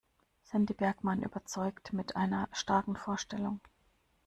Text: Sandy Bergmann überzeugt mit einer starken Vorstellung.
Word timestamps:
Sandy 0.41 0.73
Bergmann 0.73 1.21
überzeugt 1.21 1.93
mit 1.93 2.15
einer 2.15 2.49
starken 2.53 2.95
Vorstellung. 2.95 3.59